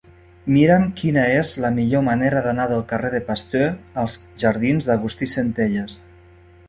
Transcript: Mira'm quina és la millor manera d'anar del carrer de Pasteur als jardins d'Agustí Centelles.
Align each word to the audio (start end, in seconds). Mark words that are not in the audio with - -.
Mira'm 0.53 0.85
quina 1.01 1.25
és 1.33 1.51
la 1.65 1.71
millor 1.75 2.03
manera 2.07 2.41
d'anar 2.47 2.67
del 2.71 2.81
carrer 2.93 3.11
de 3.17 3.21
Pasteur 3.29 3.67
als 4.05 4.17
jardins 4.45 4.89
d'Agustí 4.91 5.29
Centelles. 5.35 6.01